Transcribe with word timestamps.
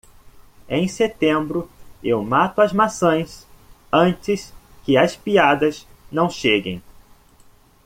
Em 0.67 0.87
setembro, 0.87 1.69
eu 2.03 2.23
mato 2.23 2.59
as 2.59 2.73
maçãs 2.73 3.45
antes 3.93 4.51
que 4.83 4.97
as 4.97 5.15
piadas 5.15 5.85
não 6.11 6.27
cheguem. 6.27 6.81